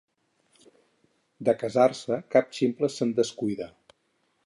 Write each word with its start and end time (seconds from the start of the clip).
De 1.49 1.55
casar-se, 1.65 2.19
cap 2.37 2.53
ximple 2.61 2.93
se'n 2.97 3.17
descuida. 3.23 3.73